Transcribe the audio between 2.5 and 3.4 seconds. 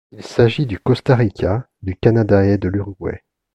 de l'Uruguay.